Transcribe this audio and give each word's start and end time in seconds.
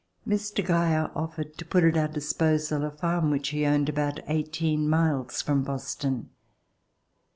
Mr. 0.27 0.65
Geyer 0.65 1.11
ofifered 1.15 1.57
to 1.57 1.63
put 1.65 1.83
at 1.83 1.95
our 1.95 2.07
disposal 2.07 2.83
a 2.83 2.89
farm 2.89 3.29
which 3.29 3.49
he 3.49 3.67
owned 3.67 3.87
about 3.87 4.19
eighteen 4.27 4.89
miles 4.89 5.43
from 5.43 5.61
Boston. 5.61 6.31